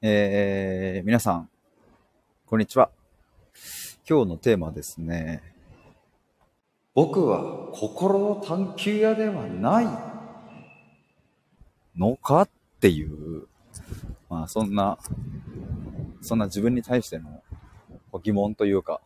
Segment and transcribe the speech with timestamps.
[0.00, 1.50] えー、皆さん、
[2.46, 2.92] こんにちは。
[4.08, 5.42] 今日のテーマですね。
[6.94, 9.88] 僕は心の探求屋ではない
[11.98, 12.48] のかっ
[12.78, 13.48] ていう、
[14.30, 14.98] まあそんな、
[16.20, 17.42] そんな自分に対しての
[18.22, 19.00] 疑問というか、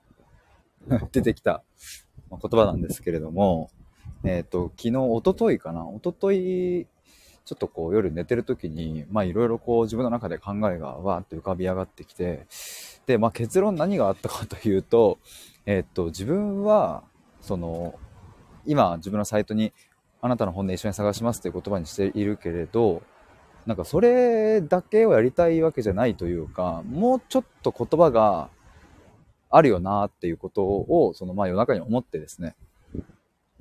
[1.11, 1.63] 出てきた
[2.31, 3.71] 言葉なんですけれども、
[4.25, 6.87] えっ、と、昨日、おとといかな、おととい、
[7.45, 12.47] ちょっとこう夜寝てる時に、まあいろいろこう自分の中で考えがわーって浮かび上がってきて、
[13.07, 15.19] で、まあ結論何があったかというと、
[15.67, 17.03] えっと、自分は、
[17.41, 17.95] その、
[18.65, 19.73] 今自分のサイトに
[20.21, 23.03] あなたの本音一緒に探しますという言葉にしているけれど、
[23.67, 28.51] なんかそれだけをやりたいわけじゃないというか、もうちょっと言葉が
[29.51, 32.55] あるよなっていうことを、そのまあ夜中に思ってですね、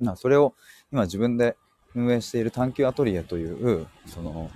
[0.00, 0.54] まそれを
[0.92, 1.56] 今自分で
[1.94, 4.50] 運営している探求アトリエという、その、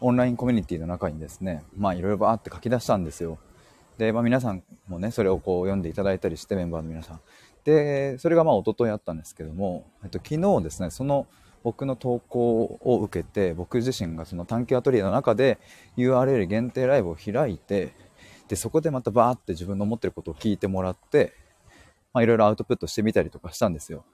[0.00, 3.38] オンラインコミュニティの中にですね、まあいろいろバーって書き出したんですよ。
[3.98, 7.20] で、まあ皆さんもね、それをこう読んでいただいたりして、メンバーの皆さん。
[7.64, 11.26] で、それがまあ一昨日あったんですけども、えっと、昨日ですね、その
[11.62, 15.58] 僕の投稿を受けて、僕自身がその探求アトリエの中で
[15.96, 17.94] URL 限定ライブを開いて、
[18.48, 21.32] で、そこでまたバーって自分の思ってることを聞いてもらって、
[22.12, 24.04] まあいろいろアウトプットしてみたりとかしたんですよ。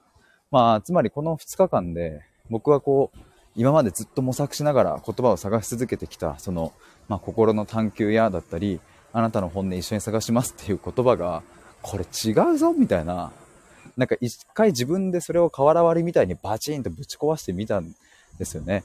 [0.49, 3.19] まあ、つまりこの2日間で、僕はこう、
[3.55, 6.73] 今までずっと模索しながら言葉を探し続けてきた、その、
[7.07, 8.79] まあ、心の探求やだったり、
[9.11, 11.43] あなたの本音一緒に探しますっていう言葉が、
[11.81, 13.31] これ違うぞみたいな、
[13.95, 17.93] なんか一回自分でそれを瓦割りみたいにバチンとぶち壊してみたん
[18.39, 18.83] ですよね。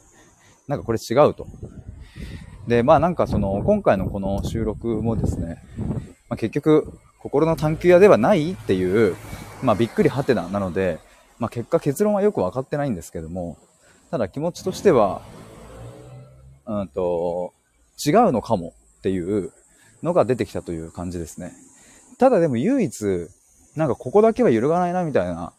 [0.67, 1.47] なんかこれ違うと。
[2.67, 5.63] で、まあなんかその、今回のこの収録もですね、
[6.29, 9.17] まあ、結局、心の探求屋ではないっていう、
[9.63, 10.99] まあびっくりはてななので、
[11.39, 13.57] まあ結果結論はよく分かってないんですけども、
[14.11, 15.23] ただ気持ちとしては、
[16.67, 17.53] うんと、
[18.05, 19.53] 違うのかもっていう
[20.03, 21.53] のが出てきたという感じですね。
[22.19, 23.29] ただでも唯一、
[23.77, 25.53] なんかここだけは揺るがないなみたいな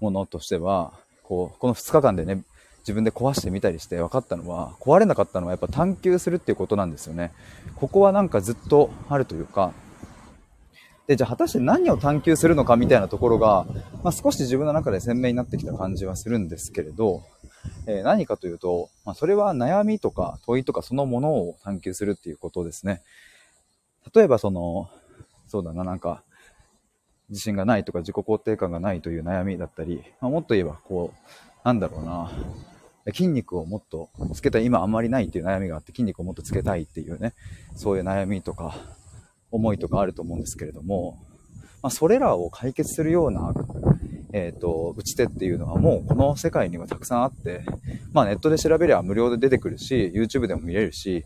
[0.00, 2.42] ものとしては、こう、この2日間でね、
[2.80, 7.32] 自分で壊してみたりして分かったのは、壊れなかったのはやっぱ探求するっていうことなんですよね。
[7.76, 9.72] ここはなんかずっとあるというか、
[11.06, 13.66] で、じゃあ果たして何を探求するのかみたいなところが、
[14.04, 17.22] まあ、少し自分の中で鮮明になってきた感じはするんですけれど、
[17.86, 23.02] えー、何かというと、まあ、それは悩みとか問いとかそのものを探求するっていうことですね。
[24.14, 24.88] 例えばその、
[25.46, 26.22] そうだな、なんか、
[27.28, 31.28] 自信がないとか自己肯定感がないという悩みだったり、まあ、もっと言えば、こう、
[31.64, 32.30] なんだろうな、
[33.06, 37.34] 筋肉をもっとつけたい、今あんまりないっていう悩みがあって、筋肉をもっとつけたいっていうね、
[37.74, 38.76] そういう悩みとか、
[39.52, 41.18] 思いとかあると思うんですけれども、
[41.82, 43.52] まあ、それらを解決するような、
[44.32, 47.64] えっ、ー、と、打ち手っていうのはもうこの世界にはたくさんあって、
[48.12, 51.24] まあネットで調べりゃ無料で出てくるし、YouTube でも見れるし、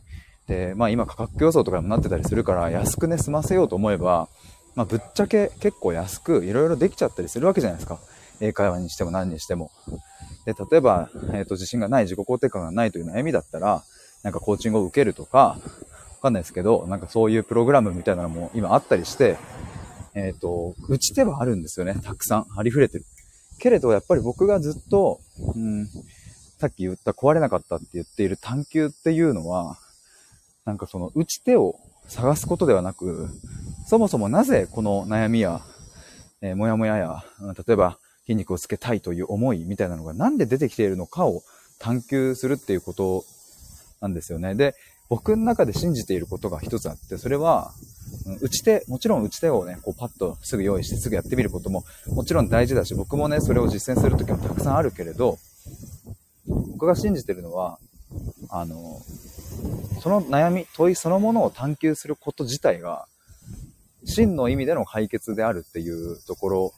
[0.48, 4.28] で、まあ今価格競争とかにもなってたりするから、安くね、済ませようと思えば、
[4.74, 7.98] まあぶっちゃけ結構安くいろいろできちゃったりするわけじゃないですか。
[8.40, 9.70] 英会話にしても何にしても。
[10.44, 13.82] で、例えば、えっ、ー、と、自信がない、自己肯定感がないという悩みだったら、
[14.22, 15.58] なんかコーチングを受けるとか、
[16.26, 19.38] かんないですけど、なんかそういうプログラムみたいなのも今あったりして、
[20.14, 21.94] えっ、ー、と、打ち手はあるんですよね。
[22.02, 22.46] たくさん。
[22.56, 23.04] ありふれてる。
[23.58, 25.20] けれど、やっぱり僕がずっと、
[25.54, 25.86] うん、
[26.58, 29.78] さっき言った壊れなかったって言っている探求っていうのは、
[30.64, 31.76] なんかその打ち手を
[32.08, 33.28] 探すことではなく、
[33.86, 35.60] そもそもなぜこの悩みや、
[36.40, 37.24] えー、もやもやや、
[37.66, 41.42] 例えば筋肉をつけたいという思いみたいなのがなんで出てきているのかを
[41.78, 43.24] 探求するっていうこと
[44.00, 44.54] なんですよね。
[44.54, 44.74] で、
[45.08, 47.72] 僕の中で信じていることが一つあって、それは、
[48.40, 55.38] 打ち手、もちろん打ち手をね、こうパッとすぐ用意してすぐやってみることももちろん大事だし、僕もね、それを実践するときもたくさんあるけれど、
[56.46, 57.78] 僕が信じてるのは、
[58.48, 59.00] あの、
[60.00, 63.06] その悩み、問いそのものを探求すること自体が、
[64.04, 66.72] 真の意味での解決であるっていうところ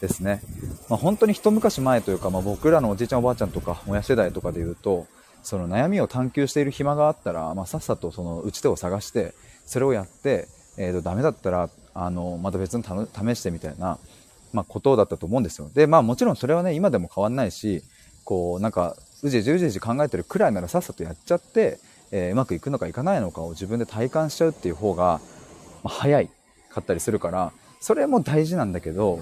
[0.00, 0.40] ですね。
[0.88, 5.06] まあ、本当に一昔前というか、まあ、僕らのおじいちゃんおばあちゃんとか親世代とかで言うと、
[5.46, 9.32] その悩みを探求している暇があったら、まあ、さっさとその打ち手を探して、
[9.64, 14.00] それをやって、えー、とダメだったら、あの、また別の試してみたいな、
[14.52, 15.70] まあ、ことだったと思うんですよ。
[15.72, 17.84] で、まあもちろんそれはね、今でも変わんないし、
[18.24, 21.78] こう、なんか、うじうじうじうじ考えてるくらいならさっさとやっちゃって、
[22.10, 25.20] えー、うまくいくのかいかないのかを自分で体感しちゃうっていう方が、
[25.84, 26.28] まあ、早い
[26.70, 29.20] かったりするから、それも大事なんだけど、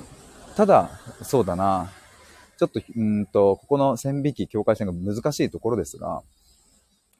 [0.56, 0.88] ただ、
[1.23, 1.93] そうだな、
[2.59, 6.23] ちょっと、うんと、ここの線引き、境界線が難しいところですが、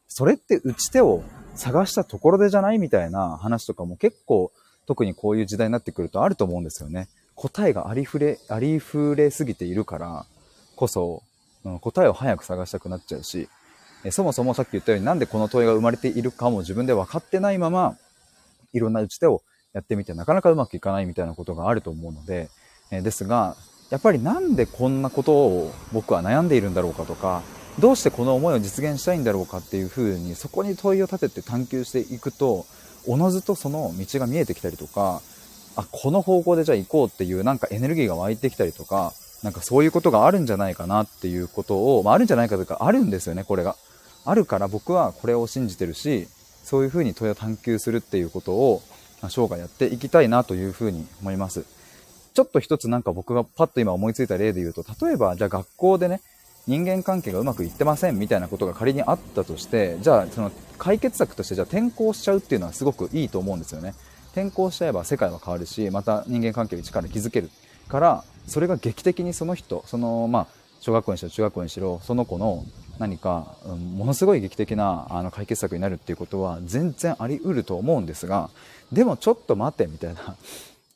[0.09, 1.23] それって打ち手を
[1.55, 4.53] 探したところでじゃないみたいな話とかも結構、
[4.87, 7.09] 特にこういう時代になってくるとあると思うんですよね。
[7.35, 10.27] 答えがありふれ、ありふれすぎているから
[10.77, 11.23] こそ、
[11.81, 13.49] 答えを早く探したくなっちゃうし、
[14.05, 17.97] えそもそもさっき言ったようになんでこの問いが生まれているかも自分で分かってないまま、
[18.73, 19.43] いろんな打ち手を
[19.73, 22.51] やってみてなかなかうまくいかないみたいなことがあると思うので、
[22.91, 23.57] えですが、
[23.91, 27.43] やっぱりなんでこんなことを僕は悩んでいるんだろうかとか、
[27.79, 32.67] どうしてこの思いを実現したいんだろうかっていうふうにそこに問いを立てて探求していくと、
[33.07, 35.21] おのずとその道が見えてきたりとか、
[35.77, 43.77] あ、この方向でじゃあ行こうっていうなんかエネルギーが湧いてきたりとか、なんかそういうことがあるんじゃないかなっていうことを、まあ、あるんじゃないかというか、あるんですよね、これが。
[44.25, 46.29] あるから僕はこれを信じてるし、
[46.63, 48.83] そういうふうに問いを探求するっていうことを、
[49.29, 51.65] 生涯やっていきたいなというふうに思います。
[52.35, 56.21] ちょっと一つなんか僕がパッと今思いついた例で言うと、例えばじゃあ学校でね、
[56.67, 63.95] 人間関係がうまくいってませんみたいなことが仮にあったとして、じゃあその解決策としてじゃあ転校しちゃうっていうのはすごくいいと思うんですよね。
[64.33, 67.51] 転校しちゃえば世界は変わるし、また人間関係に力築ける
[67.89, 70.47] から、それが劇的にその人、その、まあ、
[70.81, 72.65] 小学校にしろ中学校にしろ、その子の
[72.99, 78.51] 何か、うん、ものすごい劇的なあの解決策になるっていうことは全然あり得ると思うんですが、
[78.93, 80.37] でもちょっと待てみたいな。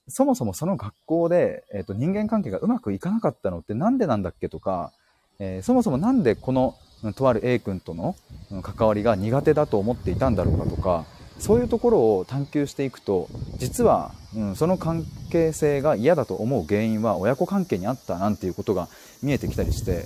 [0.08, 4.92] そもそもその学校で、えーと、人間関係がうまくいかなかったのって何でなんだっけとか、
[5.38, 6.74] えー、そもそも何でこの
[7.14, 8.16] とある A 君との
[8.62, 11.04] 関わりが苦手だと思っていたんだろうかとか、
[11.38, 13.28] そういうところを探求していくと
[13.58, 18.88] 実は、うん、その関係性が嫌だと思う原因は親子関係にあったなんていうことが
[19.22, 20.04] 見えてきたりして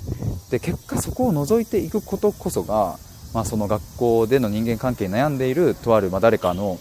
[0.50, 2.98] で結果そこを除いていくことこそが、
[3.32, 6.78] まあ、その学校での人間関係に悩んでいるとある、まあ、誰かの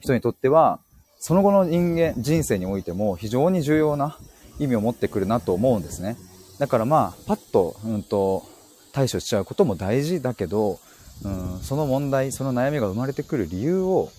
[0.00, 0.80] 人にとっては
[1.18, 4.18] その後の人間人生においても非常に重要な
[4.58, 6.16] 意味を持ってくるなと思うんですね。
[6.58, 8.44] だからまあパッと,、うんと
[8.92, 10.78] 対処しちゃうことも大事だけど
[11.24, 14.10] うん、その問題その悩みが生まれてくる理由を、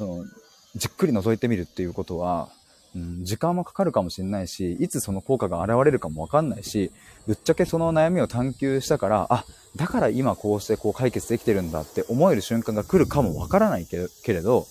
[0.00, 0.24] うん、
[0.74, 2.48] じっくり覗いてみるっていうことは、
[2.96, 6.90] うん、時間もかかるかもしれないしいつその効果が現れるかもわかんないし
[7.28, 9.44] ぶっちゃけその悩みを探求したからあ
[9.76, 14.66] だから今こうしてこう解決できてるんだって思える瞬間が来るかもわからないけれど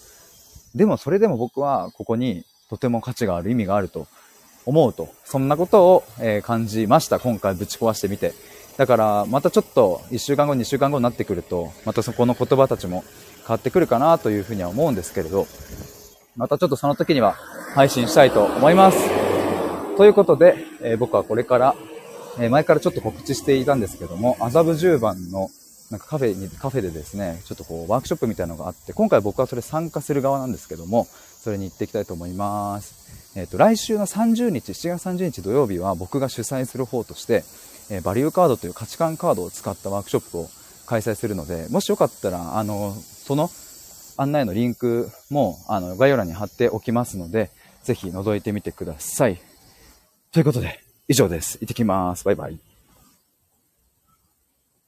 [0.76, 4.08] でもそれでも僕はここにとても価値がある意味があると
[4.66, 5.10] 思うと。
[5.26, 7.20] そんなことを、え感じました。
[7.20, 8.34] 今回ぶち壊してみて。
[8.78, 13.04] だから、またちょっと1週間後、2週間後になってくると、またそこの言葉たちも
[13.40, 15.48] 変わってくるかなというふうには思うんですけれど、
[16.38, 17.34] またちょっとその時には
[17.74, 18.98] 配信したいと思います。
[19.98, 21.76] ということで、え、僕はこれから、
[22.40, 25.50] え、前からちょっと告知していたんですけども、麻布十番の
[25.92, 33.10] なんかカフェに、カフェでですね、ちょっとこうワークショップみたいなのがあって、今回僕はそれ参加する側なんですけども、それに行っていきたいと思います。
[33.36, 37.44] えっ、ー、と、来週の30日、7月30日土曜日は僕が主催する方として、
[37.90, 40.50] えバリューカードという価値観カードを使ったワークショップを
[40.86, 43.50] 開催するので、もしよかったら、あの、その
[44.18, 47.50] 案内のリンクも、あの、概要欄に貼っておきますので、
[47.84, 49.42] ぜひ覗いてみてください。
[50.32, 51.58] ということで、以上です。
[51.62, 52.26] 行ってきます。
[52.26, 52.69] バイバイ。